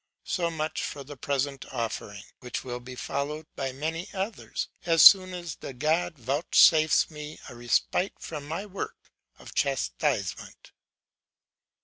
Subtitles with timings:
[0.25, 5.31] So much for the present offering, which will be followed by many others, so soon
[5.31, 8.97] as the God vouchsafes me a respite from my work
[9.37, 10.71] of chastisement.'